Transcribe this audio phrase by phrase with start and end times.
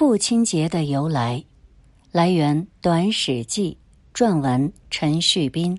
[0.00, 1.44] 父亲节的由来，
[2.10, 3.76] 来源《短史记》
[4.18, 5.78] 撰文陈旭斌。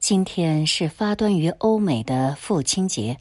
[0.00, 3.18] 今天是发端于欧美的父亲节。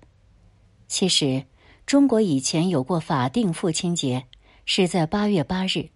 [0.87, 1.45] 其实，
[1.85, 4.25] 中国以前有过法定父亲节，
[4.65, 5.89] 是在八月八日。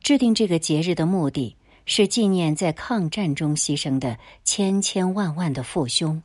[0.00, 1.56] 制定这个节日的目的
[1.86, 6.20] 是纪念在抗战中牺牲的千千万万的父兄。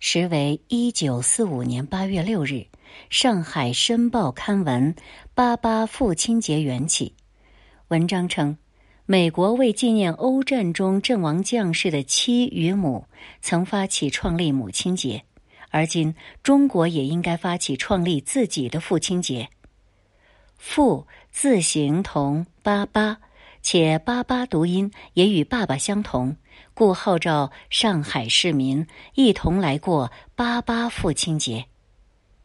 [0.00, 2.66] 时为一九四五年八月六日，
[3.10, 4.94] 上海申报刊文
[5.34, 7.14] “八八父亲节”缘起。
[7.88, 8.56] 文章称，
[9.06, 13.06] 美国为纪念欧战中阵亡将士的妻与母，
[13.40, 15.24] 曾发起创立母亲节，
[15.70, 19.48] 而今中国也应该发起创立自己的父亲节。
[20.56, 23.18] 父字形同“八八”。
[23.60, 26.36] 且“八八”读音也与“爸爸”相同，
[26.78, 31.64] 故号召上海市民一同来过“八八父亲节”。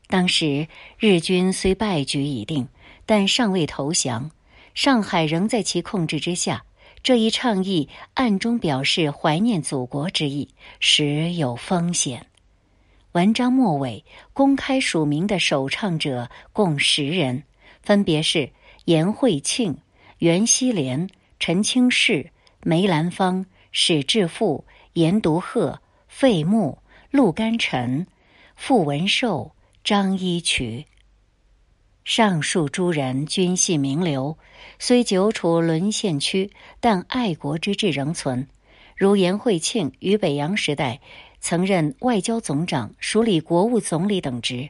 [0.10, 2.68] 当时日军虽败局已定，
[3.06, 4.32] 但尚未投降，
[4.74, 6.66] 上海仍在其控制之下。
[7.04, 12.26] 这一倡议暗中表示怀念祖国之意，实有风险。
[13.12, 17.44] 文章末尾公开署名的首倡者共十人，
[17.84, 18.50] 分别是
[18.86, 19.78] 严惠庆。
[20.18, 21.08] 袁希濂、
[21.40, 22.32] 陈清士、
[22.64, 26.78] 梅兰芳、史志富、严独鹤、费穆、
[27.10, 28.06] 陆甘臣、
[28.56, 30.86] 傅文寿、张一渠。
[32.06, 34.38] 上述诸人均系名流，
[34.78, 38.48] 虽久处沦陷区，但爱国之志仍存。
[38.96, 41.02] 如严惠庆于北洋时代
[41.40, 44.70] 曾任外交总长、署理国务总理等职。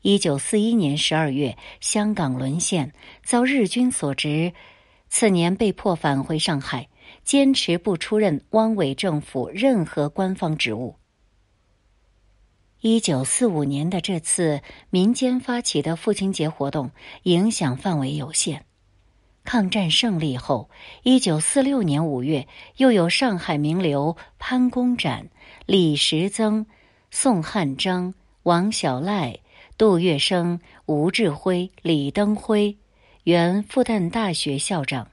[0.00, 4.54] 一九四一年十二月，香港沦陷，遭日军所执。
[5.10, 6.88] 次年被迫返回上海，
[7.28, 10.96] 坚持不出任汪伪政府任何官方职务。
[12.80, 16.90] 一九四五年的这次民间发起的父亲节活动
[17.24, 18.64] 影响范围有限。
[19.44, 20.70] 抗战胜利后，
[21.02, 22.48] 一九四六年五月，
[22.78, 25.28] 又有上海名流潘公展、
[25.66, 26.64] 李时增、
[27.10, 28.14] 宋汉章、
[28.44, 29.38] 王小赖、
[29.76, 32.74] 杜月笙、吴志辉、李登辉。
[33.24, 35.06] 原复旦大学校长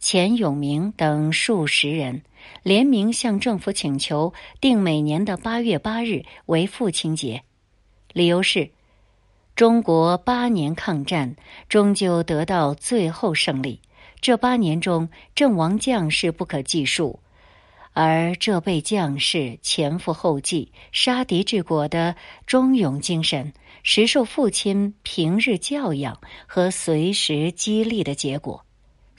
[0.00, 2.22] 钱永明等数十人
[2.62, 7.42] 联名向政府请求定每年的八月八日为父亲节，
[8.14, 8.70] 理由是
[9.54, 11.36] 中国八年抗战
[11.68, 13.78] 终究得到最后胜利，
[14.22, 17.20] 这八年中阵亡将士不可计数，
[17.92, 22.16] 而这辈将士前赴后继、杀敌治国的
[22.46, 23.52] 忠勇精神。
[23.82, 28.64] 实受父亲平日教养和随时激励的结果，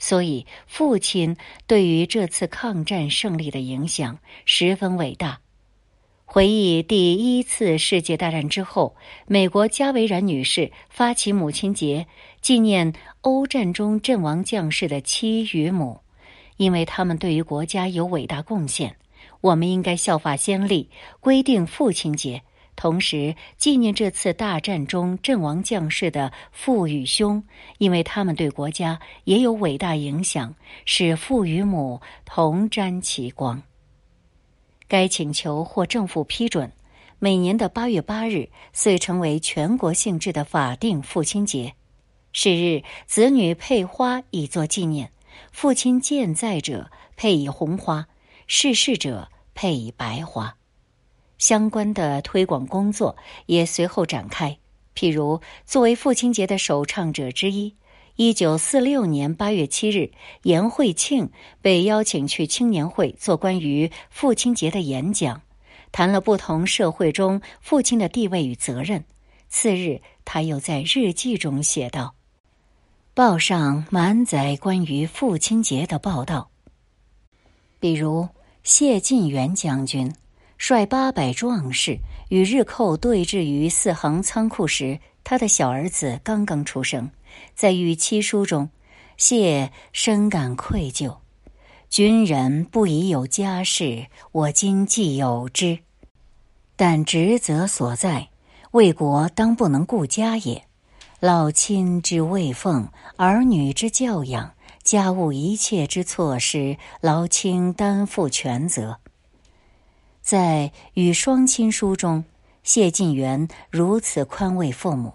[0.02, 1.36] 所以父亲
[1.68, 5.38] 对于这次抗战胜利的影响十分伟大。
[6.24, 8.96] 回忆第一次世界大战之后，
[9.28, 12.08] 美国加维然女士发起母亲节，
[12.40, 16.00] 纪念欧战中阵亡将士的妻与母，
[16.56, 18.96] 因为他们对于国家有伟大贡献，
[19.40, 20.90] 我们应该效法先例，
[21.20, 22.42] 规定父亲节。
[22.82, 27.40] 同时纪念这次大战中阵亡将士的父与兄，
[27.78, 30.52] 因为他们对国家也有伟大影响，
[30.84, 33.62] 使父与母同沾其光。
[34.88, 36.72] 该请求获政府批准，
[37.20, 41.74] 每年的八月八日遂成为全国性质的法定父亲节。
[42.32, 45.12] 是日，子女配花以作纪念，
[45.52, 48.08] 父亲健在者配以红花，
[48.48, 50.56] 逝世者配以白花。
[51.42, 53.16] 相关的推广工作
[53.46, 54.56] 也随后展开。
[54.94, 57.74] 譬如，作为父亲节的首倡者之一，
[58.14, 60.12] 一九四六年八月七日，
[60.44, 61.28] 严惠庆
[61.60, 65.42] 被邀请去青年会做关于父亲节的演讲，
[65.90, 69.04] 谈了不同社会中父亲的地位与责任。
[69.48, 72.14] 次日，他又在日记中写道
[73.14, 76.50] ：“报上满载关于父亲节的报道，
[77.80, 78.28] 比如
[78.62, 80.14] 谢晋元将军。”
[80.64, 87.10] 率八百壮士与日寇对峙于四行仓库时，他的小儿子刚刚出生。
[87.52, 88.70] 在与妻书中，
[89.16, 91.16] 谢深感愧疚。
[91.90, 95.80] 军人不宜有家室，我今既有之，
[96.76, 98.28] 但职责所在，
[98.70, 100.64] 为国当不能顾家也。
[101.18, 104.54] 老亲之未奉，儿女之教养，
[104.84, 109.00] 家务一切之措施，劳卿担负全责。
[110.32, 112.24] 在与双亲书中，
[112.62, 115.12] 谢晋元如此宽慰父母：“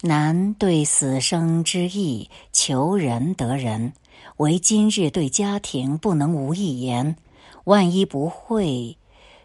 [0.00, 3.92] 男对死生之意，求人得人；
[4.38, 7.16] 唯今日对家庭不能无一言。
[7.64, 8.96] 万一不会，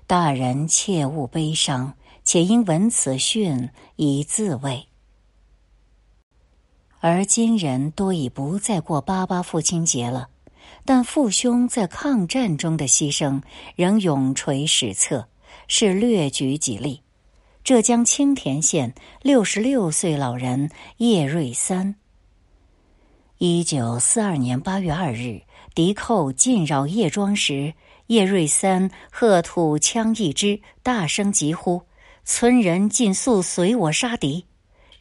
[0.07, 4.87] 大人切勿悲伤，且应闻此讯以自慰。”
[7.01, 10.29] 而今人多已不再过八八父亲节了。
[10.85, 13.41] 但父兄在抗战中的牺牲
[13.75, 15.27] 仍永垂史册，
[15.67, 17.01] 是略举几例。
[17.63, 21.95] 浙江青田县六十六岁老人叶瑞三，
[23.37, 25.43] 一九四二年八月二日，
[25.73, 27.73] 敌寇进扰叶庄时，
[28.07, 31.83] 叶瑞三喝吐枪一支，大声疾呼
[32.25, 34.45] ：“村人尽速随我杀敌！”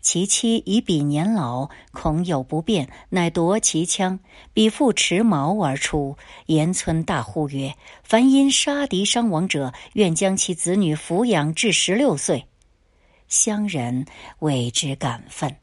[0.02, 4.18] 其妻以彼年老，恐有不便，乃夺其枪，
[4.52, 6.16] 彼父持矛而出，
[6.46, 7.72] 沿村大呼曰
[8.02, 12.46] ：“凡因杀敌伤亡者，愿将其子女抚养至十六岁。”
[13.28, 14.04] 乡人
[14.40, 15.56] 为之感愤。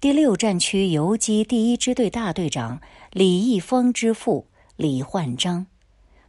[0.00, 2.80] 第六战区游击第一支队大队长
[3.12, 4.46] 李义峰之父
[4.76, 5.66] 李焕章，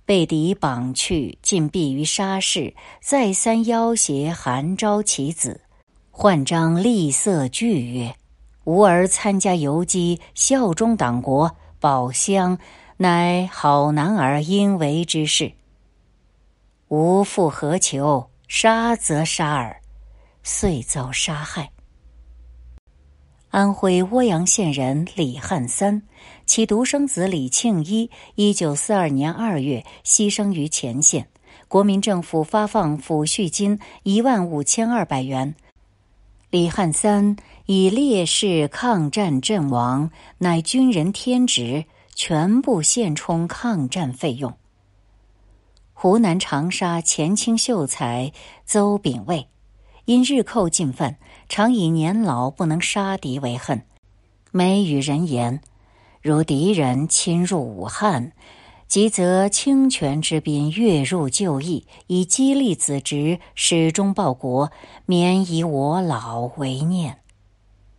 [0.05, 5.61] 被敌绑去，禁闭于沙市，再三要挟韩昭其子。
[6.17, 8.15] 焕章厉色拒曰
[8.63, 12.57] ：“吾儿参加游击，效忠党国，保乡，
[12.95, 15.51] 乃好男儿应为之事。
[16.87, 18.29] 吾复何求？
[18.47, 19.81] 杀则杀耳。”
[20.41, 21.71] 遂遭杀害。
[23.49, 26.01] 安徽涡阳县人李汉三，
[26.45, 31.27] 其独生子李庆一，一九四二年二月牺牲于前线，
[31.67, 35.53] 国民政府发放抚恤金一万五千二百元。
[36.55, 37.35] 李汉三
[37.65, 44.53] 以烈士抗战阵亡，乃军人天职，全部现充抗战费用。
[45.91, 48.31] 湖南长沙前清秀才
[48.63, 49.49] 邹秉卫，
[50.05, 51.17] 因日寇进犯，
[51.49, 53.85] 常以年老不能杀敌为恨，
[54.53, 55.59] 每与人言：
[56.21, 58.31] 如敌人侵入武汉。
[58.87, 64.71] 即则清泉之滨跃入旧义，以激励子侄始终报国，
[65.05, 67.19] 免以我老为念。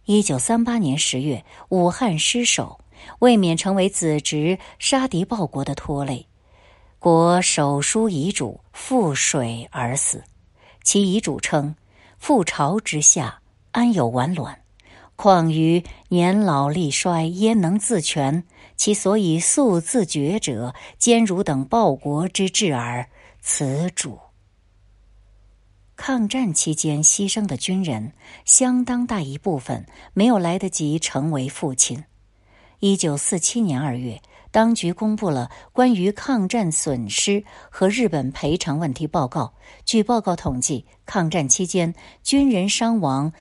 [0.05, 2.81] 一九三八年十月，武汉失守，
[3.19, 6.27] 未免成为子侄杀敌报国的拖累。
[6.99, 10.23] 国手书遗嘱，覆水而死。
[10.83, 11.75] 其遗嘱称
[12.23, 13.41] ：“覆巢之下，
[13.73, 14.61] 安有完卵？
[15.17, 18.45] 况于年老力衰，焉能自全？”
[18.77, 23.09] 其所以速自绝者，坚如等报国之志耳。
[23.41, 24.19] 此主
[25.95, 28.13] 抗战期间牺牲的军人，
[28.45, 32.05] 相当大一部分没有来得及成为父亲。
[32.81, 34.21] 一九四七年二月，
[34.51, 39.55] 当局公布了关于抗战损失和日本赔偿问题报告。
[39.87, 43.33] 据报告统计，抗战期间军人伤亡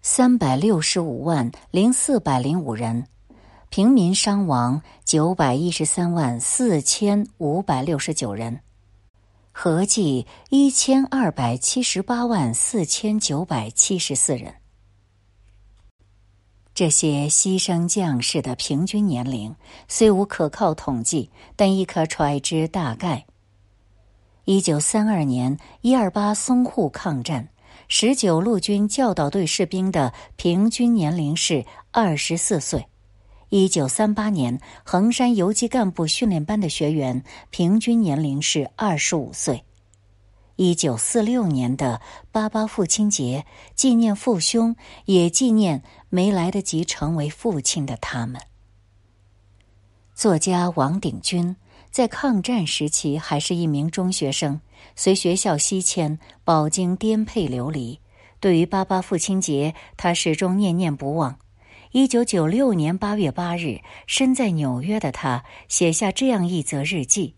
[0.00, 3.08] 三百六十五万零四百零五人。
[3.76, 8.60] 平民伤亡九百一十三万四千五百六十九人，
[9.50, 14.54] 合计一千二百七十八万四千九百七十四人。
[16.72, 19.56] 这些牺牲将士的平均年龄
[19.88, 23.26] 虽无可靠统计，但亦可揣知大概。
[24.44, 27.48] 一九三二年一二八淞沪抗战，
[27.88, 32.86] 十九路军教导队士兵的平均年龄是二十四岁。
[33.56, 39.62] 一九三八年，衡山游击干部训练班的学员平均年龄是二十五岁。
[40.56, 42.00] 一九四六年的
[42.32, 43.46] 八八父亲节，
[43.76, 44.74] 纪念父兄，
[45.04, 48.40] 也纪念没来得及成为父亲的他们。
[50.16, 51.54] 作家王鼎钧
[51.92, 54.60] 在抗战时期还是一名中学生，
[54.96, 58.00] 随学校西迁，饱经颠沛流离。
[58.40, 61.38] 对于八八父亲节，他始终念念不忘。
[61.94, 67.36] 一九九六年八月八日，身在纽约的他写下这样一则日记：“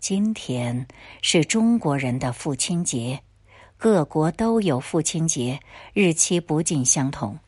[0.00, 0.88] 今天
[1.20, 3.20] 是中国人的父亲节，
[3.76, 5.60] 各国都有父亲节，
[5.92, 7.38] 日期不尽相同。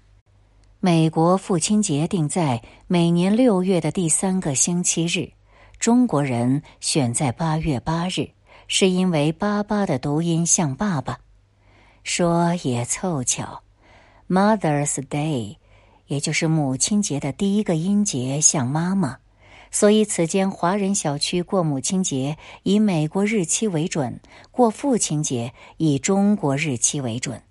[0.78, 5.33] 美国父亲节定在每年六月的第三个星期日，
[5.80, 8.30] 中国人选在八月八日，
[8.68, 11.18] 是因为‘八八’的读音像爸爸。
[12.04, 13.64] 说也凑巧
[14.28, 15.56] ，Mother's Day。”
[16.06, 19.18] 也就是母亲节的第一个音节像妈妈，
[19.70, 24.20] 所以此间华人小区过母亲节以美国日期为准，
[24.50, 27.42] 过父亲节以中国日期为准。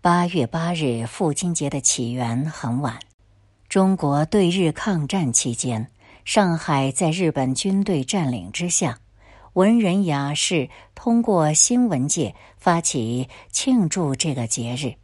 [0.00, 3.00] 八月八日父亲节的起源很晚，
[3.68, 5.90] 中国对日抗战期间，
[6.24, 9.00] 上海在日本军队占领之下，
[9.54, 14.94] 文人雅士通过新闻界发起庆祝这个节日。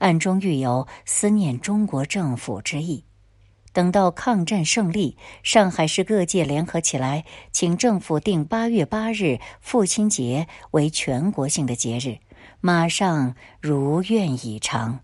[0.00, 3.04] 暗中欲有思念中国政府之意。
[3.72, 12.18] 等到抗战胜利，上海市各界联合起来，请政府定八月八日父亲节为全国性的节日，
[12.60, 14.98] 马上如愿以偿。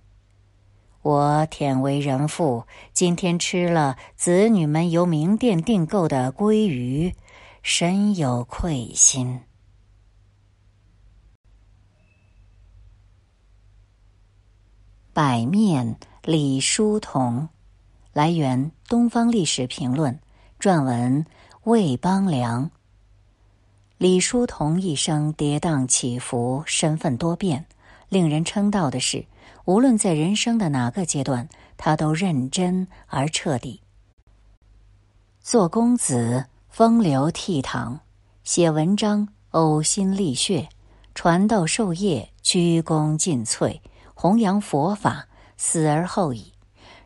[1.02, 7.14] 我忝为人父，今天吃了子女们由名店订购的鲑鱼，
[7.62, 9.45] 深有愧心。
[15.16, 17.48] 百面李叔同，
[18.12, 20.12] 来源《东方历史评论》，
[20.62, 21.24] 撰文
[21.62, 22.70] 魏邦良。
[23.96, 27.64] 李叔同一生跌宕起伏，身份多变，
[28.10, 29.24] 令人称道的是。
[29.64, 33.80] 无论在人生的哪个阶段，他都认真而彻底。
[35.40, 38.00] 做公子风流倜傥，
[38.44, 40.68] 写文章呕心沥血，
[41.14, 43.80] 传道授业鞠躬尽瘁，
[44.18, 46.52] 弘扬佛法死而后已。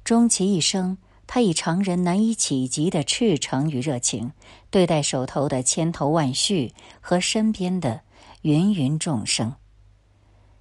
[0.04, 4.32] 终其一生，他以常人难以企及的赤诚与热情，
[4.70, 8.00] 对待手头的千头万绪和身边的
[8.42, 9.54] 芸芸众生。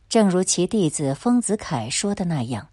[0.09, 2.69] 正如其弟子丰子恺说的那样，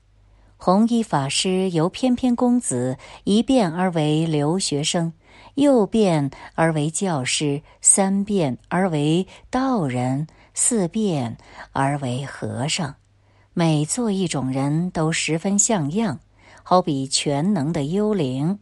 [0.57, 5.13] 弘一法师由翩翩公子一变而为留学生，
[5.55, 11.37] 又变而为教师，三变而为道人，四变
[11.73, 12.95] 而为和尚。
[13.59, 16.21] 每做一种人都十分像样，
[16.63, 18.59] 好比全能的幽灵。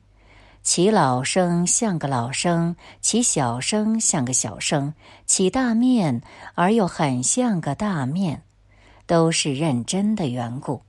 [0.63, 4.95] 其老生像个老生，其小生像个小生，
[5.27, 6.23] 其大面
[6.55, 8.45] 而又很像个大面。
[9.05, 10.81] 都是认真的缘故。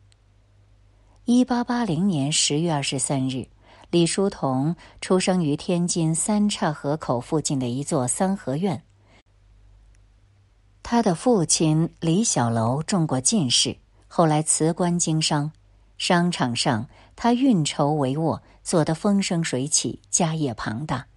[1.25, 3.47] 一八八零年十月二十三日，
[3.89, 8.83] 李叔同出生于天津三岔河口附近的一座三合院。
[10.83, 13.75] 他的父亲李小楼中过进士，
[14.17, 15.51] 后来辞官经商，
[15.98, 21.07] 商场上他运筹帷幄，做得风生水起，家业庞大。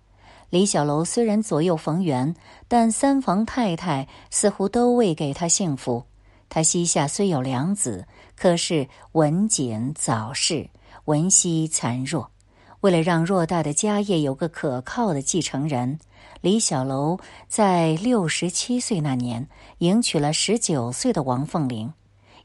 [0.50, 2.34] 李小楼虽然左右逢源，
[2.66, 6.06] 但三房太太似乎都未给他幸福。
[6.48, 10.68] 他膝下虽有两子，可是文锦早逝，
[11.04, 12.32] 文熙残弱。
[12.80, 16.00] 为了让偌大的家业有个可靠的继承人，
[16.40, 19.46] 李小楼在六十七岁那年
[19.78, 21.92] 迎娶了十九岁的王凤玲。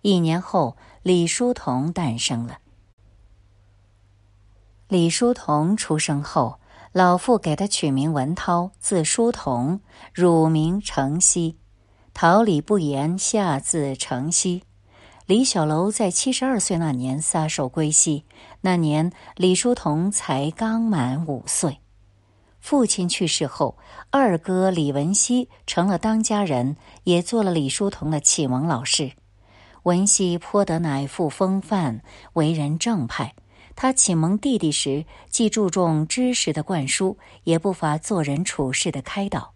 [0.03, 2.57] 一年后，李叔同诞生了。
[4.89, 6.59] 李叔同出生后，
[6.91, 9.79] 老父给他取名文涛，字叔同，
[10.13, 11.57] 乳名承熙。
[12.13, 14.63] 桃李不言，下自城西。
[15.25, 18.25] 李小楼在七十二岁那年撒手归西。
[18.59, 21.79] 那年李叔同才刚满五岁。
[22.59, 23.77] 父亲去世后，
[24.09, 29.13] 二哥李文熙成了当家人，也做了李叔同的启蒙老师。
[29.83, 32.01] 文熙颇得乃父风范，
[32.33, 33.33] 为人正派。
[33.75, 39.53] 他启蒙弟弟时，既注重知识的灌输，也不乏做人处事的开导。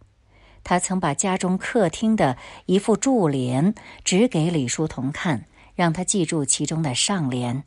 [0.64, 7.64] 他曾把家中客厅的一副柱联指给李叔同看，让他记住其中的上联：“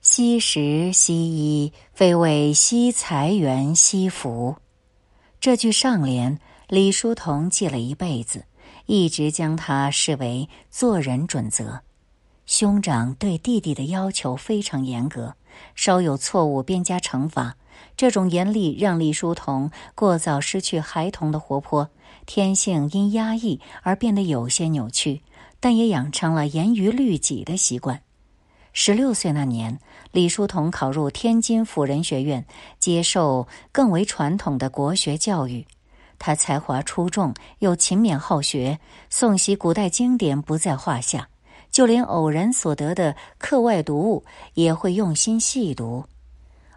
[0.00, 4.56] 惜时惜衣，非为惜财源惜福。”
[5.38, 8.46] 这句上联，李叔同记了一辈子，
[8.86, 11.80] 一直将他视为做人准则。
[12.46, 15.34] 兄长对弟弟的要求非常严格，
[15.74, 17.56] 稍有错误便加惩罚。
[17.96, 21.88] 这种严厉让李叔同过早失去孩童的活泼，
[22.26, 25.22] 天性因压抑而变得有些扭曲，
[25.60, 28.00] 但也养成了严于律己的习惯。
[28.72, 29.78] 十六岁那年，
[30.12, 32.44] 李叔同考入天津辅仁学院，
[32.78, 35.66] 接受更为传统的国学教育。
[36.24, 38.78] 他才华出众，又勤勉好学，
[39.10, 41.28] 诵习古代经典不在话下，
[41.72, 44.24] 就连偶然所得的课外读物
[44.54, 46.04] 也会用心细读。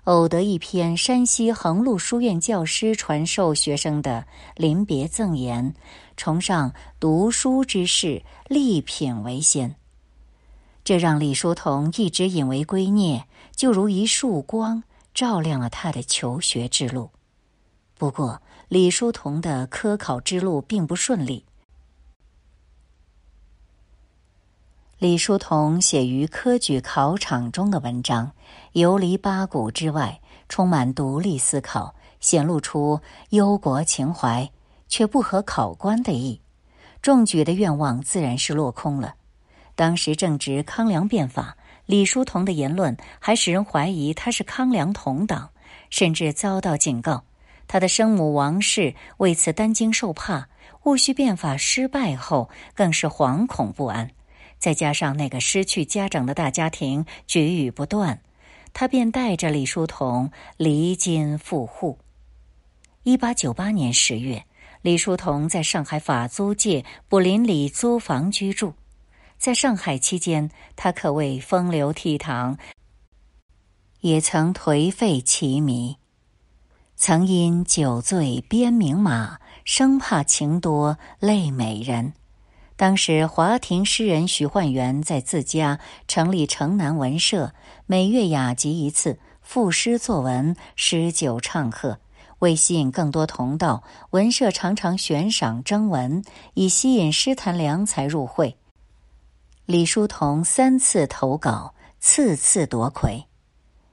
[0.06, 4.26] 偶得一篇山西横路书院教师传授学生的
[4.56, 5.76] 临别赠言，
[6.18, 9.76] 崇尚读书之士，立品为先。
[10.84, 13.22] 这让李叔同一直引为圭臬，
[13.56, 14.82] 就如一束光，
[15.14, 17.12] 照亮了他的求学之路。
[17.98, 18.42] 不过，
[18.76, 21.46] 李叔同的科考之路并不顺利。
[24.98, 28.34] 李叔同写于科举考场中的文章，
[28.74, 34.52] 游离八股之外，充满独立思考，显露出忧国情怀，
[34.90, 36.42] 却不合考官的意。
[37.02, 39.16] 中举的愿望自然是落空了。
[39.76, 41.56] 当时正值康梁变法，
[41.86, 45.52] 李叔同的言论还使人怀疑他是康梁同党，
[45.90, 47.24] 甚至遭到警告。
[47.68, 50.48] 他的生母王氏为此担惊受怕，
[50.84, 54.12] 戊戌变法失败后，更是惶恐不安。
[54.58, 58.22] 再加上那个失去家长的大家庭举语不断，
[58.74, 62.00] 他便带着李叔同离京赴沪。
[63.04, 64.46] 一八九八年十月，
[64.82, 68.74] 李叔同在上海法租界卜林里租房居住。
[69.38, 72.58] 在上海期间，他可谓风流倜傥，
[74.00, 75.98] 也曾颓废奇迷，
[76.98, 82.14] 曾因酒醉鞭名马，生怕情多累美人。
[82.78, 87.54] 当时华亭诗人许焕元在自家成立城南文社，
[87.86, 92.00] 每月雅集一次，赋诗作文，诗酒唱和。
[92.40, 96.24] 为吸引更多同道，文社常常悬赏征文，
[96.54, 98.58] 以吸引诗坛良才入会。
[99.66, 103.26] 李叔同三次投稿，次次夺魁。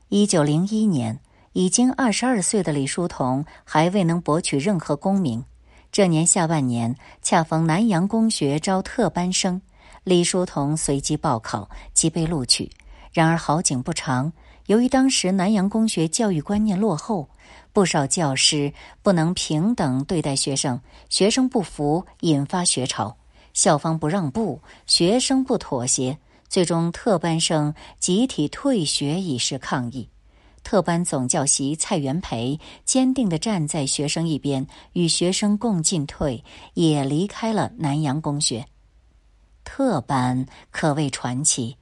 [0.08, 1.20] 一九零一年，
[1.52, 5.44] 已经二十二岁的李叔同还未能博取任何功名。
[5.90, 9.60] 这年下半年，恰逢南洋公学招特班生，
[10.04, 12.70] 李叔同随即报考，即被录取。
[13.12, 14.32] 然而好景不长，
[14.66, 17.28] 由于当时南洋公学教育观念落后，
[17.74, 20.80] 不少教师不能平等对待学生，
[21.10, 23.14] 学生不服，引发学潮，
[23.52, 26.16] 校方不让步，学生不妥协，
[26.48, 30.08] 最终特班生集体退学以示抗议。
[30.62, 38.66] 特班总教习蔡元培坚定地站在学生一边，与学生共进退，也离开了南洋公学。
[39.64, 41.76] 特班可谓传奇，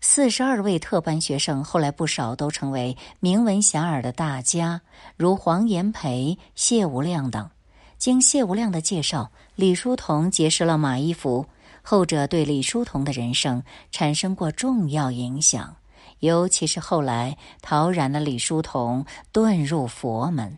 [0.00, 4.82] 四十二位特班学生后来不少都成为名闻遐迩的大家，
[5.16, 7.50] 如黄炎培、谢无量等。
[7.96, 11.46] 经谢无量的介绍，李叔同结识了马一浮，
[11.82, 15.76] 后者对李叔同的人生产生过重要影响。
[16.24, 20.56] 尤其是后来陶然的李叔同遁入佛门，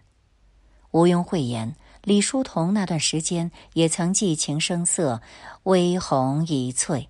[0.93, 5.21] 毋庸讳言，李叔同那段时间也曾寄情声色，
[5.65, 7.09] 微红一翠。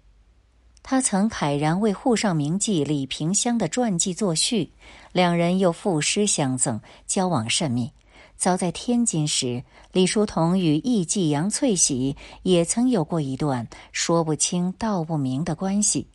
[0.83, 4.73] 他曾慨然为沪上名妓李萍香的传记作序，
[5.13, 7.93] 两人又赋诗相赠，交往甚密。
[8.39, 16.09] 早在天津时，李叔同与艺妓杨翠喜也曾有过一段说不清道不明的关系。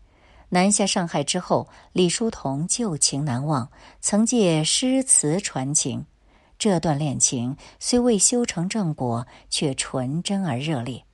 [0.53, 3.69] 南下上海之后，李叔同旧情难忘，
[4.01, 6.05] 曾借诗词传情。
[6.59, 11.05] 这段恋情虽未修成正果，却纯真而热烈。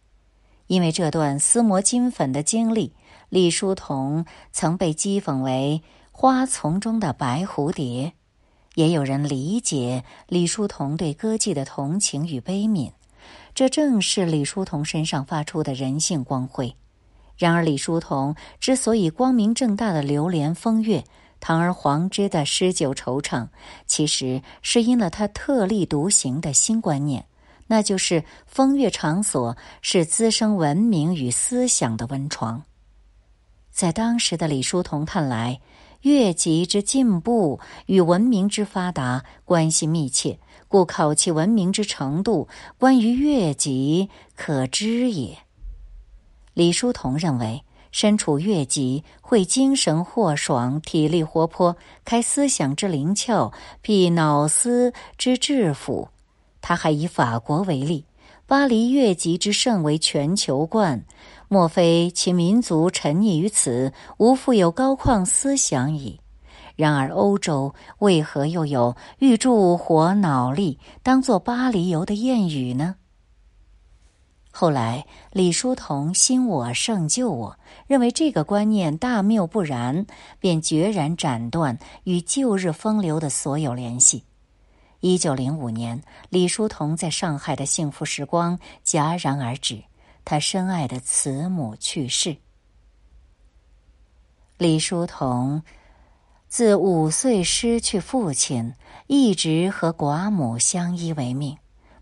[0.65, 2.95] 因为这段撕磨金粉的经历，
[3.29, 8.13] 李叔同曾被讥讽为花丛中的白蝴蝶。
[8.73, 12.91] 也有人理解李叔同对歌妓的同情与悲悯，
[13.53, 16.75] 这正是李叔同身上发出的人性光辉。
[17.37, 21.03] 然而，李叔同之所以光明正大的流连风月，
[21.39, 23.47] 堂而皇之的诗酒惆怅，
[23.85, 27.25] 其实是因了他特立独行的新观念，
[27.67, 32.63] 那就是风月场所是滋生文明与思想的温床。
[33.71, 35.61] 在当时的李叔同看来，
[36.01, 42.47] 越级之进步与文明之发达关系密切，故考其文明之程度，
[42.79, 45.37] 关于越级可知也。
[46.57, 56.07] 李叔同认为，身处越级会精神豁爽，体力活泼，开思想之灵窍，辟脑思之智府。
[56.59, 58.05] 他还以法国为例，
[58.47, 61.05] 巴黎越级之盛为全球冠，
[61.47, 66.19] 莫非其民族沉溺于此，无复有高旷思想矣？
[66.75, 72.95] 然而欧洲为何又有“欲助活脑力，当作巴黎游”的谚语呢？
[74.59, 80.07] 后来，李叔同新我胜旧我，认为这个观念大谬不然，
[80.39, 84.23] 便决然斩断与旧日风流的所有联系。
[84.99, 89.83] 一九零五年，李叔同在上海的幸福时光戛然而止，
[90.25, 92.35] 他深爱的慈母去世。
[94.57, 95.61] 李叔同
[96.47, 98.73] 自五岁失去父亲，
[99.05, 101.55] 一直和寡母相依为命。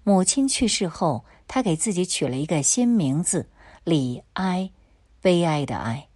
[0.05, 1.25] 母亲去世后。
[1.47, 3.47] 他给自己取了一个新名字
[3.83, 4.71] 李哀，
[5.21, 6.07] 悲哀的哀。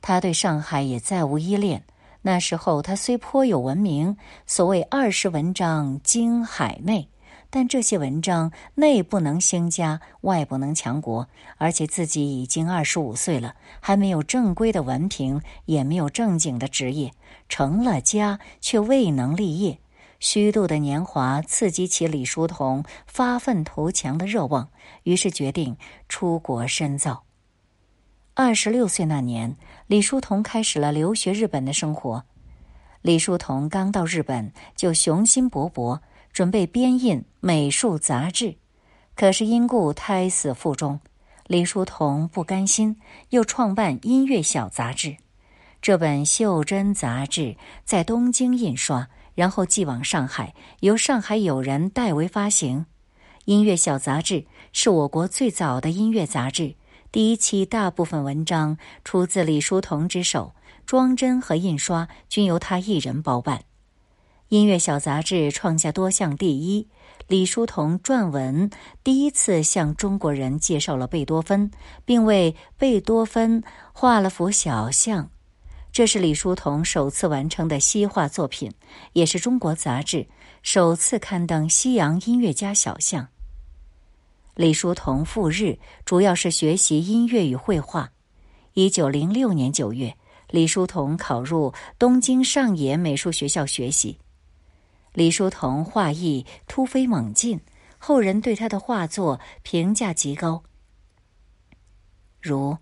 [0.00, 1.84] 他对上海也再无依恋。
[2.26, 7.08] 那时候他虽颇有闻名，所谓二十文章惊海内，
[7.50, 17.12] 但这些文章内不能兴家，外不能强国，而且自己已经二十五岁了，还没有正规的文凭，也没有正经的职业，
[17.48, 19.78] 成了家却未能立业。
[20.24, 24.70] 虚度的年华刺激起李叔同发愤图强的热望，
[25.02, 25.76] 于是决定
[26.08, 27.24] 出国深造。
[28.32, 29.54] 二十六岁那年，
[29.86, 32.24] 李叔同开始了留学日本的生活。
[33.02, 36.00] 李叔同刚到日本就雄心勃勃，
[36.32, 38.56] 准备编印美术杂志，
[39.14, 41.00] 可是因故胎死腹中。
[41.46, 45.18] 李叔同不甘心，又创办音乐小杂志。
[45.82, 49.10] 这本袖珍杂志在东京印刷。
[49.34, 52.86] 然后寄往上海，由上海友人代为发行。
[53.44, 56.76] 音乐小杂志是我国最早的音乐杂志，
[57.12, 60.54] 第一期大部分文章出自李叔同之手，
[60.86, 63.64] 装帧和印刷均由他一人包办。
[64.48, 66.88] 音乐小杂志创下多项第一。
[67.26, 68.70] 李叔同撰文
[69.02, 71.70] 第一次向中国人介绍了贝多芬，
[72.04, 75.30] 并为贝多芬画了幅小像。
[75.94, 78.68] 这是李叔同首次完成的西画作品，
[79.12, 80.26] 也是中国杂志
[80.64, 83.28] 首次刊登西洋音乐家小像。
[84.56, 88.10] 李叔同赴日主要是学习音乐与绘画。
[88.72, 90.12] 一九零六年九月，
[90.50, 94.18] 李叔同考入东京上野美术学校学习。
[95.12, 97.60] 李叔同画艺突飞猛进，
[97.98, 100.60] 后人对他的画作评价极高。
[102.42, 102.76] 如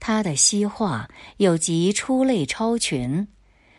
[0.00, 3.28] 他的西画有极出类超群，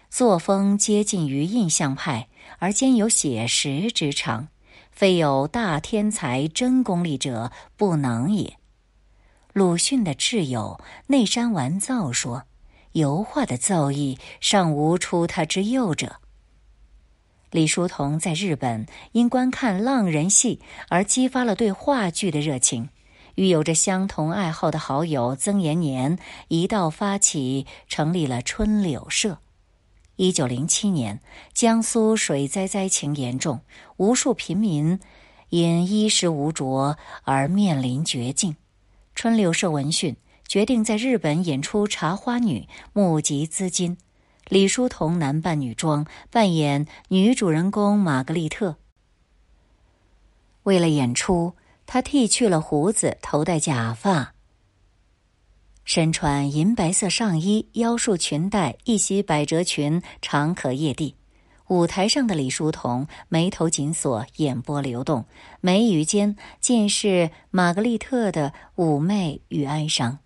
[0.10, 2.30] 作风接近于印象派，
[2.60, 4.48] 而兼有写实之长，
[4.92, 8.58] 非有大天才真功力者不能也。
[9.52, 12.44] 鲁迅的挚友内山完造说
[12.94, 16.18] ：“油画的造诣尚无出他之右者。”
[17.52, 22.88] 李叔同在日本因观看浪人戏而激发了对话剧的热情，
[23.36, 26.17] 与有着相同爱好的好友曾延年
[26.48, 29.39] 一道发起成立了春柳社。
[30.17, 31.20] 一九零七年，
[31.54, 33.62] 江苏水灾灾情严重，
[33.98, 35.00] 无数平民
[35.50, 38.56] 因衣食无着而面临绝境。
[39.15, 40.15] 春柳社闻讯，
[40.48, 42.60] 决定在日本演出《茶花女》，
[42.94, 43.98] 募集资金。
[44.48, 48.76] 李叔同男扮女装，扮演女主人公玛格丽特。
[50.63, 51.54] 为了演出，
[51.93, 54.34] 他剃去了胡子，头戴假发，
[55.84, 61.17] 身穿银白色上衣，腰束裙带，一袭百褶裙，长可曳地。
[61.67, 65.25] 舞台上的李叔同眉头紧锁，眼波流动，
[65.60, 70.19] 眉宇间尽是玛格丽特的妩媚与哀伤。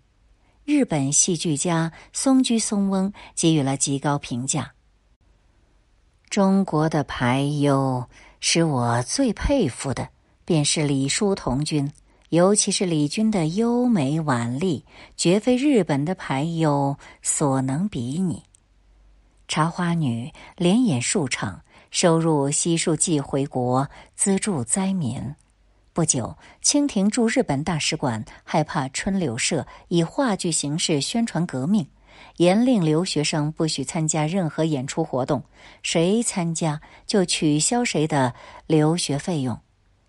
[0.64, 4.70] 日本戏剧家松居松翁给予了极高评价。
[6.30, 10.10] 中国的排忧是我最佩服的
[10.46, 11.92] 便是李叔同君，
[12.28, 14.84] 尤其是李君的优美婉丽，
[15.16, 18.44] 绝非日本的排优所能比拟。
[19.48, 25.34] 茶花女连演数场，收入悉数寄回国，资助灾民。
[25.92, 31.88] 不久，清廷驻日本大使馆害怕春柳社以话剧形式宣传革命，
[32.36, 35.42] 严令留学生不许参加任何演出活动，
[35.82, 38.32] 谁参加就取消谁的
[38.68, 39.58] 留学费用。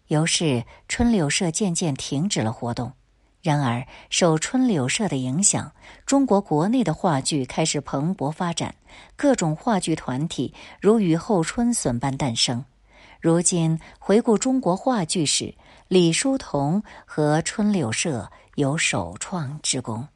[0.08, 2.94] 由是春柳社渐渐停止了活动。
[3.42, 5.72] 然而，受春柳社的影响，
[6.06, 8.76] 中国国内的话剧开始蓬勃发展，
[9.16, 12.66] 各种话剧团体如雨后春笋般诞生。
[13.22, 15.56] 如今回顾中国话剧史。
[15.90, 20.10] 李叔同和春柳社有首创之功。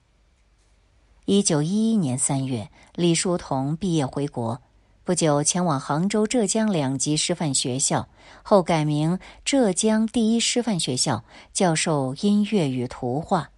[1.24, 4.62] 一九一一年三月，李叔同毕业回国，
[5.04, 8.08] 不久前往杭州浙江两级师范学校，
[8.44, 13.50] 后改名浙江第一师范学校，教授音乐与图画。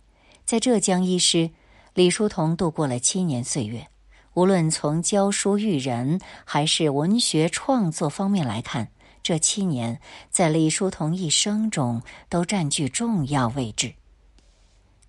[0.45, 1.51] 在浙江一师，
[1.93, 3.87] 李叔同度过了七年岁月。
[4.35, 8.87] 无论从教书育人，还是文学创作方面来看。
[9.21, 9.99] 这七年，
[10.31, 13.93] 在李叔同一生中都占据重要位置。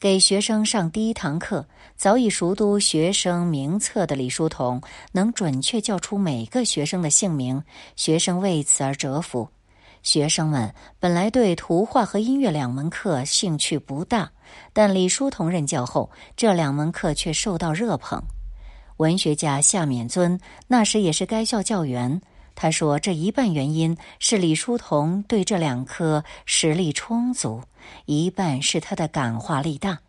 [0.04, 7.64] 给学生上第一堂课，早已熟读学生名册的李叔同，能准确叫出每个学生的姓名，
[7.96, 9.48] 学生为此而折服。
[10.02, 14.30] 学生们本来对图画和音乐两门课兴趣不大，
[14.74, 18.22] 但李叔同任教后，这两门课却受到热捧。
[18.98, 22.20] 文学家夏勉尊那时也是该校教员。
[22.56, 27.60] 他说：“这一半原因是李叔同对这两科实力充足，
[28.06, 30.00] 一半是他的感化力大。”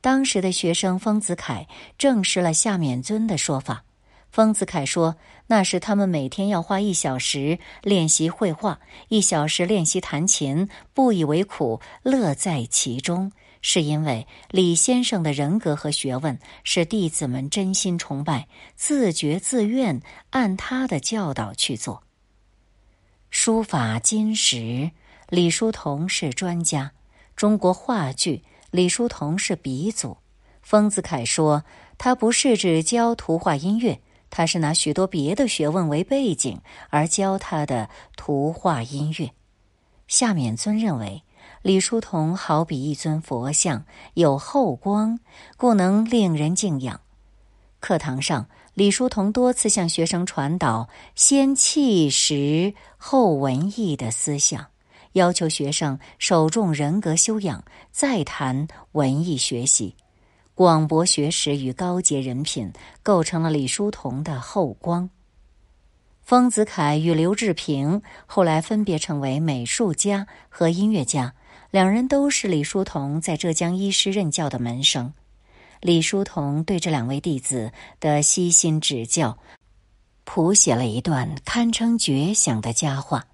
[0.00, 1.66] 当时的学生丰子恺
[1.98, 3.84] 证实了夏勉尊的说法。
[4.30, 5.16] 丰子恺说
[5.48, 20.00] ：“那是他们每天要花一小时练习绘画，一小时练习弹琴，不以为苦，乐在其中。”是因为李先生的人格和学问使弟子们真心崇拜，自觉自愿
[20.30, 22.04] 按他的教导去做。
[23.30, 24.92] 书法金石，
[25.30, 26.90] 李叔同是专家；
[27.36, 30.16] 中国话剧，李叔同是鼻祖。
[30.62, 31.62] 丰子恺说，
[31.98, 39.30] 他不是只教图画音乐，他是拿许多别的学问为背景而教他的图画音乐。
[40.08, 41.22] 夏勉尊认为。
[41.62, 45.18] 李叔同好比一尊佛像，有后光，
[45.56, 47.00] 故能令人敬仰。
[47.80, 54.66] 课堂上，李叔同多次向学生传导“先气实后文艺”的思想，
[55.16, 59.96] 要求学生首重人格修养，再谈文艺学习。
[60.54, 62.70] 广博学识与高洁人品，
[63.02, 65.08] 构成了李叔同的后光。
[66.20, 71.32] 丰子恺与刘志平后来分别成为美术家和音乐家，
[71.70, 75.14] 两人都是李叔同在浙江医师任教的门生。
[75.80, 79.38] 李叔同对这两位弟子的悉心指教，
[80.24, 83.24] 谱写了一段堪称绝响的佳话。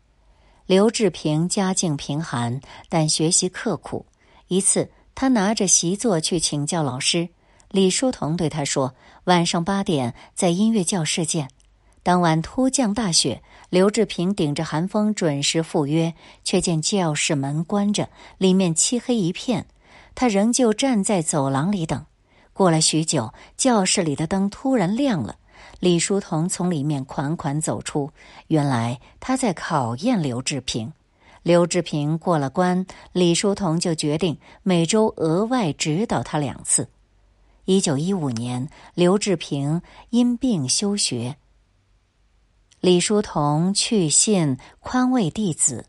[0.67, 4.07] 刘志平家境贫寒，但学习刻苦。
[4.49, 7.29] 一次，他拿着习作去请教老师，
[7.71, 8.95] 李叔同对他说
[9.25, 11.49] ：“晚上八点在音乐教室见。”
[12.05, 19.67] 当晚突降大雪，刘志平顶着寒风准时赴约，却见教室门关着，里面漆黑一片。
[20.15, 22.05] 他仍旧站在走廊里等。
[22.53, 25.37] 过了许久，教室里的灯突然亮了，
[25.83, 28.13] 李叔同从里面款款走出。
[28.47, 30.93] 原来他在考验刘志平。
[31.43, 36.89] 刘志平过了关，李叔同就决定每周额外指导他两次。
[37.65, 41.35] 一九一五年，刘志平因病休学。
[42.79, 45.87] 李叔同去信宽慰弟子，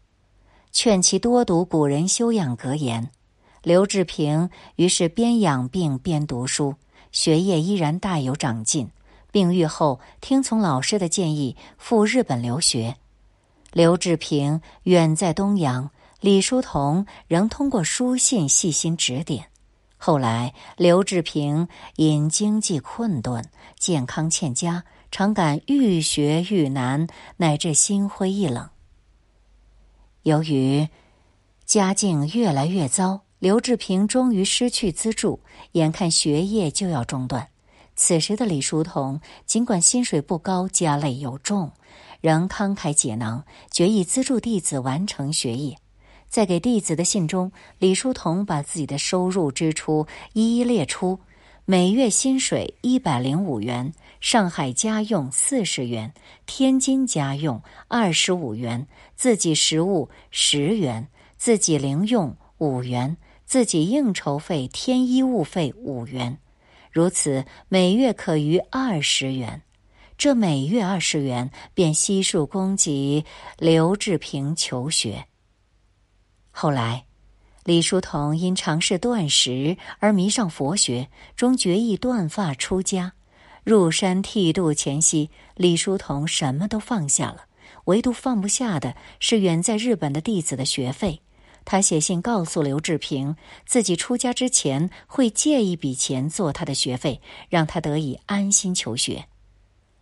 [0.71, 3.11] 劝其多读古人修养格言。
[3.61, 6.73] 刘志平于是边养病边读书，
[7.11, 8.89] 学业依然大有长进。
[9.33, 12.97] 病愈后，听从老师的建议赴日本留学。
[13.71, 15.89] 刘志平远在东洋，
[16.21, 19.47] 李叔同仍通过书信细心指点。
[19.97, 23.43] 后来，刘志平因经济困顿，
[23.79, 24.83] 健康欠佳。
[25.09, 28.69] 常感愈学愈难，乃至心灰意冷。
[30.21, 30.87] 由于
[31.65, 35.39] 家境越来越糟，刘志平终于失去资助，
[35.71, 37.47] 眼看学业就要中断。
[37.95, 41.71] 此时的李叔同尽管薪水不高，家累又重，
[42.21, 45.77] 仍慷慨解囊，决意资助弟子完成学业。
[46.27, 51.19] 在给弟子的信中，李叔同把自己的收入支出一一列出：
[51.65, 53.93] 每月薪水一百零五元。
[54.19, 56.13] 上海家用四十元，
[56.45, 66.39] 天津家用二十五元，自己食物十元，自己零用五元，自己应酬费添衣物费五元，
[66.93, 69.63] 如此每月可余二十元。
[70.15, 73.25] 这每月二十元便悉数供给
[73.57, 75.25] 刘志平求学。
[76.51, 77.05] 后来，
[77.63, 83.13] 李叔同因尝试断食而迷上佛学，终决意断发出家。
[83.63, 87.45] 入山剃度前夕，李叔同什么都放下了，
[87.85, 91.21] 唯独放不下的是远在日本的弟子的学费。
[91.65, 99.25] 他写信告诉刘志平，自己出家之前会借一笔钱做他的学费，让他得以安心求学。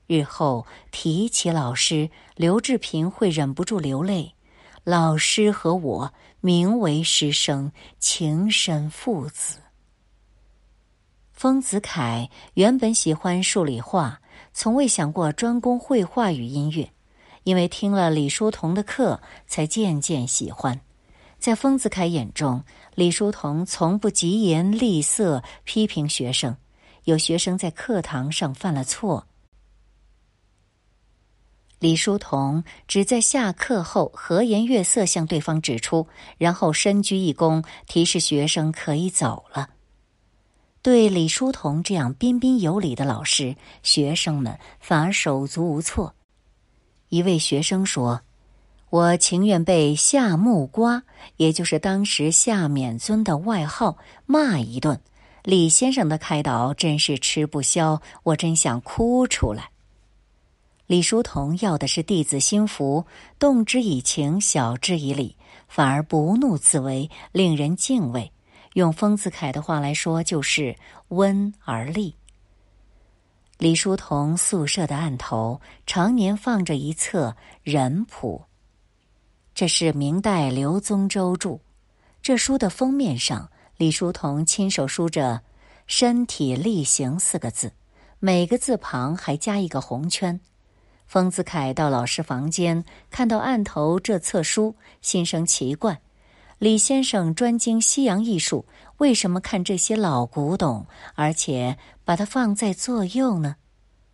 [0.08, 4.34] 日后提起老师，刘志平会忍不住流泪。
[4.84, 9.60] 老师和我名为师生，情深父子。
[11.32, 14.22] 丰子恺原本喜欢数理化，
[14.54, 16.92] 从未想过专攻绘画与音乐，
[17.44, 20.82] 因为听了李叔同的课，才渐渐喜欢。
[21.42, 26.56] 在丰子恺眼中，李叔同从不疾言厉色批评学生，
[27.06, 29.26] 有学生在课堂上犯了错，
[31.80, 39.68] 李叔同只在下课后和颜悦色向对方指出，然后深鞠一躬，提示学生可以走了。
[40.84, 46.14] 对李叔同这样彬彬有礼的老师，学生们反而手足无措。
[47.10, 48.22] 一位学生说
[48.92, 51.04] ：“我情愿被夏木瓜，
[51.38, 55.00] 也就是当时夏勉尊的外号，骂一顿。
[55.44, 59.70] 李先生的开导真是吃不消，我真想哭出来。”
[60.88, 63.06] 李叔同要的是弟子心服，
[63.40, 65.38] 动之以情，晓之以理，
[65.70, 68.30] 反而不怒自威，令人敬畏。
[68.74, 70.76] 用丰子恺的话来说，就是
[71.08, 72.14] 温而立。
[73.58, 78.44] 李叔同宿舍的案头常年放着一册人谱，
[79.54, 81.60] 这是明代刘宗周著。
[82.22, 85.42] 这书的封面上，李叔同亲手书着
[85.88, 87.74] “身体力行”四个字，
[88.20, 90.40] 每个字旁还加一个红圈。
[91.06, 96.00] 丰子恺到老师房间，看到案头这册书，心生奇怪。
[96.58, 98.66] 李先生专精西洋艺术，
[98.98, 100.86] 为什么看这些老古董，
[101.16, 103.56] 而且把它放在左右呢？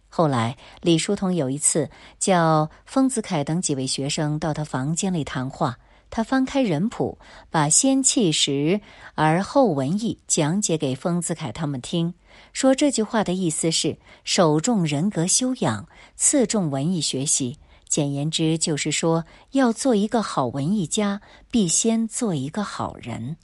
[0.10, 5.78] 后来，李叔同有一次叫丰子恺等几位学生到他房间里谈话，
[6.10, 7.18] 他翻开人谱，
[7.52, 8.82] 把“先气时
[9.16, 12.14] 而后文艺”讲解给丰子恺他们听，
[12.54, 17.60] 说这句话的意思是首重人格修养，次重文艺学习。
[17.90, 23.38] 简言之，就是说，要做一个好文艺家，必先做一个好人。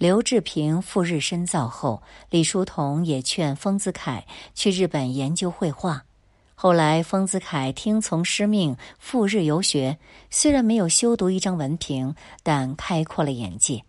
[0.00, 6.06] 刘志平赴日深造后，李叔同也劝丰子恺去日本研究绘画。
[6.54, 9.98] 后来，丰子恺听从师命赴日游学，
[10.30, 13.84] 虽然没有修读一张文凭，但开阔了眼界。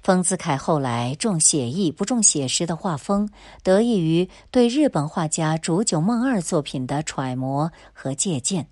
[0.00, 3.28] 丰子恺后来重写意不重写实的画风，
[3.64, 8.68] 得益于对日本画家竹久梦二作品的揣摩和借鉴。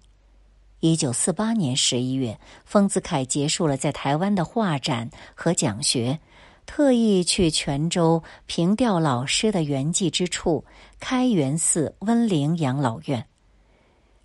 [0.79, 6.20] 一九四八年十一月，丰子恺结束了在台湾的画展和讲学。
[6.69, 10.67] 特意去泉州凭吊老师的圆寂之处
[11.01, 13.27] 开元寺温陵养老院，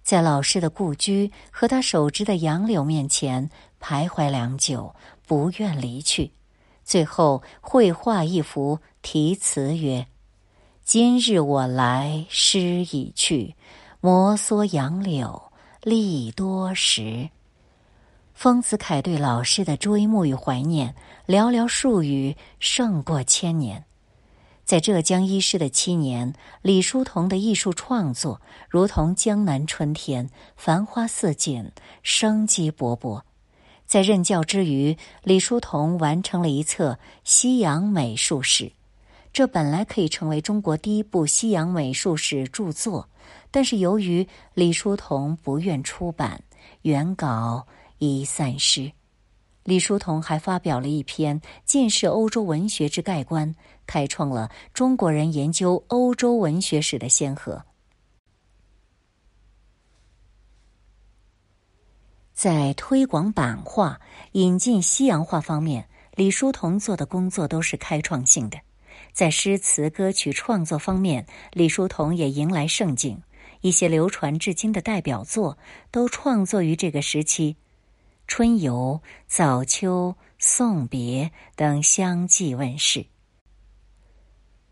[0.04, 3.50] 在老师的故居和他手植的杨柳面前
[3.82, 4.94] 徘徊良久，
[5.26, 6.34] 不愿离去。
[6.84, 10.06] 最后绘画一幅，题词曰
[10.84, 12.60] ：“今日我来，诗
[12.92, 13.56] 已去，
[14.02, 15.42] 摩挲杨柳
[15.82, 17.30] 历多时。”
[18.34, 20.96] 丰子恺对老师的追慕与怀念，
[21.28, 23.86] 寥寥数语胜过千年。
[24.66, 33.22] 在浙江一师的七年，李叔同的艺术创作如同江南春天，繁花似锦，生机勃勃。
[33.86, 38.72] 在任教之余，李叔同完成了一册西洋美术史，
[39.32, 43.10] 这本来可以成为中国第一部西洋美术史著作，
[43.52, 46.42] 但是由于李叔同不愿出版
[46.82, 47.68] 原稿。
[48.06, 48.92] 已散失。
[49.64, 53.50] 李叔同还发表了一篇《近世欧洲文学之概观》，
[53.88, 57.64] 开创了中国人研究欧洲文学史的先河。
[62.34, 64.02] 在推广版画、
[64.34, 68.60] 引进西洋画方面，李叔同做的工作都是开创性的。
[69.14, 73.22] 在诗词歌曲创作方面，李叔同也迎来盛景，
[73.62, 75.58] 一些流传至今的代表作
[75.90, 77.56] 都创作于这个时期。
[78.28, 83.06] 春游、早秋、送别等相继问世。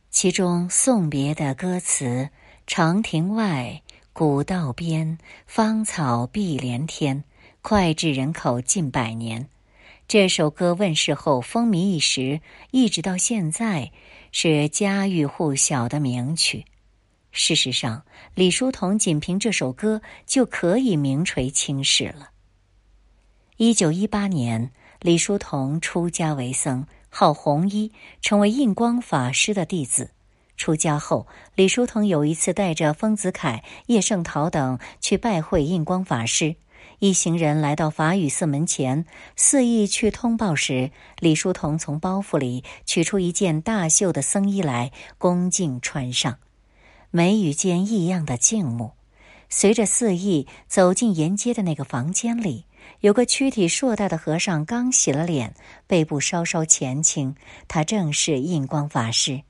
[0.10, 2.30] 其中，送别的歌词
[2.68, 3.82] “长亭外，
[4.14, 7.24] 古道边，芳草碧连天”，
[7.62, 9.48] 脍炙人口近百年。
[10.08, 13.92] 这首歌问世后风靡一时，一直到现在
[14.34, 16.66] 是家喻户晓的名曲。
[17.32, 18.04] 事实上，
[18.36, 22.31] 李叔同仅凭这首歌就可以名垂青史了。
[23.64, 24.72] 一九一八年，
[25.02, 30.10] 李叔同出家为僧，号弘一，成为印光法师的弟子。
[30.58, 36.56] 出家后，李叔同有一次带着丰子恺、叶圣陶等去拜会印光法师。
[36.98, 46.40] 一行人来到法雨寺门前，肆意去通报时，李叔同从包袱里取出一件大袖的僧衣来，恭敬穿上。
[47.12, 48.94] 眉宇间异样的静穆。
[49.50, 52.66] 随着肆意走进沿街的那个房间里。
[53.02, 55.56] 有个躯体硕大的和尚刚洗了脸，
[55.88, 57.36] 背部稍稍前倾，
[57.68, 59.42] 他正是印光法师。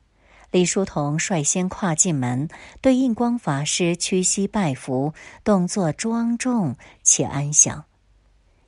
[0.51, 2.47] 李叔同率先跨进门，
[2.79, 7.83] 对印光法师屈膝拜服，动作庄重且安详。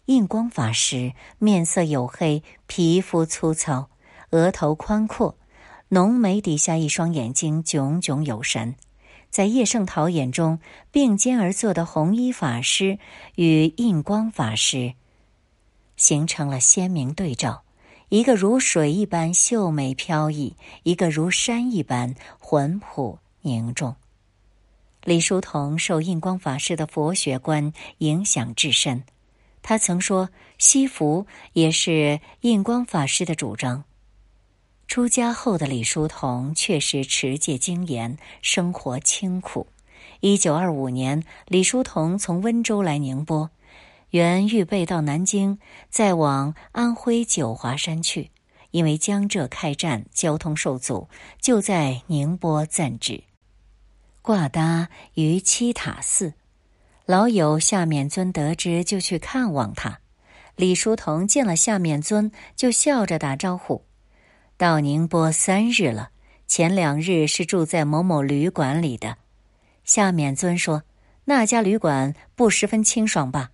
[0.05, 3.89] 印光法师面色黝黑，皮肤粗糙，
[4.31, 5.37] 额头宽阔，
[5.89, 8.75] 浓眉底下一双眼睛炯炯有神。
[9.33, 10.59] 在叶圣陶眼中，
[10.91, 12.99] 并肩而坐的红衣法师
[13.33, 14.93] 与印光法师
[15.97, 17.63] 形成了鲜明对照：
[18.09, 23.95] 一个如水一般秀美飘逸，一个如山一般浑朴凝重。
[25.03, 29.03] 李叔同受印光法师的佛学观影响至深，
[29.63, 33.83] 他曾说：“西服也是印光法师的主张。”
[34.93, 39.65] 出家后的李叔同确实持戒精严，生活清苦。
[40.19, 43.49] 一九二五年，李叔同从温州来宁波，
[44.11, 45.57] 原预备到南京，
[45.89, 48.29] 再往安徽九华山去。
[48.69, 51.09] 因为江浙开战，交通受阻，
[51.41, 53.23] 就在宁波暂止，
[54.21, 56.35] 挂搭于七塔寺。
[57.07, 60.01] 老友夏勉尊得知，就去看望他。
[60.55, 63.83] 李叔同见了夏勉尊，就笑着打招呼。
[64.55, 66.09] 到宁波三日了，
[66.47, 69.17] 前两日是住在某某旅馆里的。
[69.83, 70.83] 夏勉尊说
[71.25, 73.51] ：“那家旅馆不十分清爽吧？”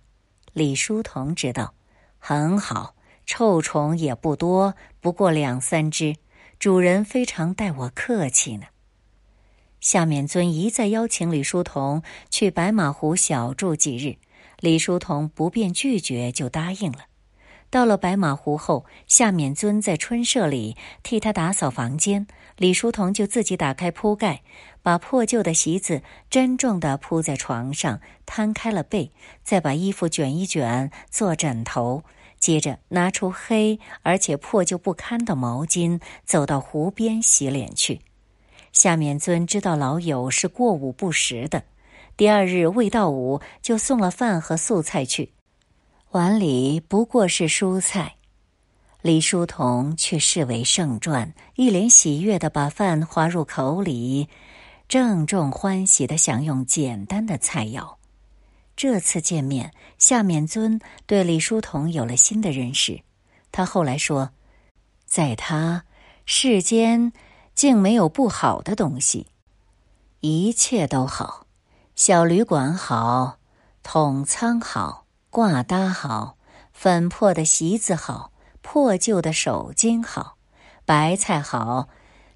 [0.52, 1.74] 李叔同知道，
[2.18, 2.94] 很好，
[3.24, 6.16] 臭虫也不多，不过两三只。
[6.58, 8.66] 主人非常待我客气呢。
[9.80, 14.18] 夏勉尊一再邀请李叔同去白马湖小住几日，
[14.58, 17.06] 李叔同不便拒绝，就答应了。
[17.70, 24.42] 到了白马湖后，夏勉尊在春舍里替他打扫房间，李叔同就自己打开铺盖，
[24.82, 29.12] 把破旧的席子珍重地铺在床上，摊开了被，
[29.44, 32.02] 再把衣服卷一卷做枕头，
[32.40, 38.00] 接着拿出黑而且破旧不堪的毛巾，走到湖边洗脸去。
[38.72, 41.62] 夏勉尊知道老友是过午不食的，
[42.16, 45.32] 第二日未到午就送了饭和素菜去，
[46.10, 48.16] 碗里不过是蔬菜。
[49.00, 54.28] 李叔同却视为圣传，一脸喜悦的把饭划入口里，
[54.88, 57.94] 郑重欢喜的享用简单的菜肴。
[58.74, 63.02] 这次见面，夏面尊对李叔同有了新的认识。
[63.52, 64.30] 他后来说，
[65.06, 65.84] 在他
[66.26, 67.12] 世间。
[67.52, 69.26] 竟没有不好的东西，
[70.20, 71.46] 一切都好。
[71.94, 73.36] 小旅馆好，
[73.82, 74.99] 统仓好，
[75.30, 76.36] 挂搭好，
[76.72, 80.36] 粉破的席子好，破旧的手巾好，
[80.84, 81.88] 白菜好，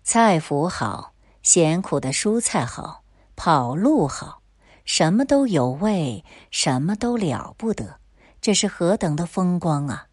[0.05, 3.03] 菜脯好，咸苦的蔬菜好，
[3.35, 4.43] 跑路好，
[4.85, 7.97] 什么都有味，什么都了不得。
[8.41, 10.07] 这是何等的风光啊！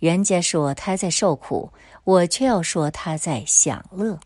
[0.00, 4.18] 人家说他在受苦，我却要说他在享乐。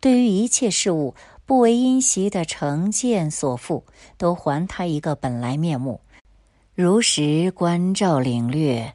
[0.00, 1.14] 对于一切事物，
[1.46, 3.84] 不为因习的成见所缚，
[4.18, 6.00] 都还他一个本来面目，
[6.74, 8.94] 如实关照领略，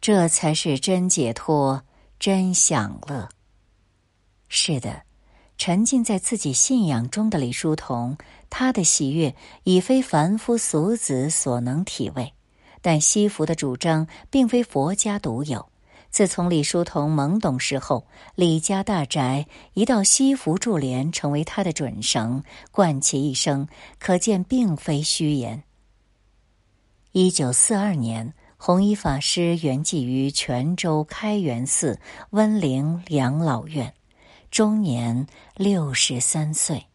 [0.00, 1.82] 这才是真解脱、
[2.20, 3.28] 真享乐。
[4.48, 5.02] 是的，
[5.58, 8.16] 沉浸在自己信仰中的李叔同，
[8.48, 9.34] 他的喜悦
[9.64, 12.32] 已非凡夫俗子所能体味。
[12.80, 15.68] 但西服的主张并非佛家独有。
[16.10, 18.06] 自从李叔同懵懂时候，
[18.36, 23.66] 李家大宅一道西服柱帘成为他的准绳，贯其一生，
[23.98, 25.64] 可见并非虚言。
[27.12, 31.98] 一九四二年，弘一法师圆寂于泉州开元寺
[32.30, 33.94] 温陵养老院，
[34.48, 36.86] 终年六十三岁。